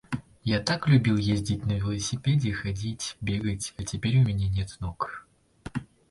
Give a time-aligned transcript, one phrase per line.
[0.43, 5.27] Я так любил ездить на велосипеде, ходить, бегать, а теперь у меня нет ног.